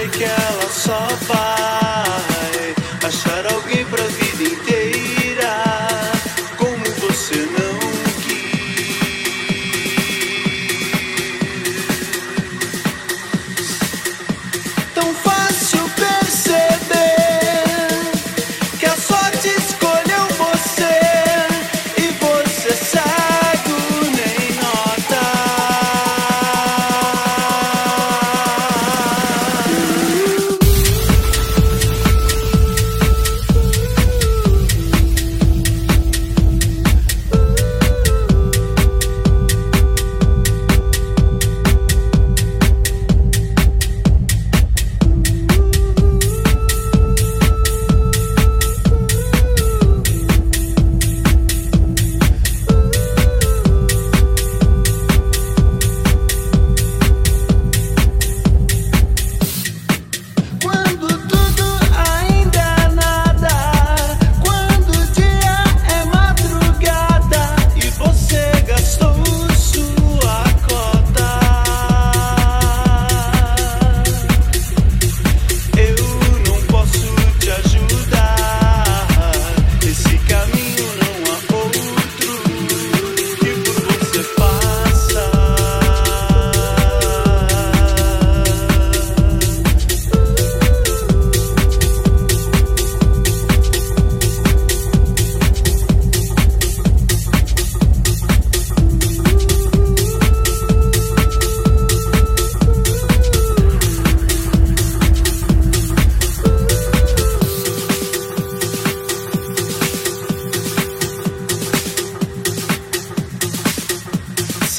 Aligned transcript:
sei 0.00 0.08
que 0.08 0.24
ela 0.24 0.68
só 0.70 1.08
vai 1.28 2.74
achar 3.06 3.52
alguém. 3.52 3.79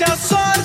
se 0.01 0.35
a 0.35 0.60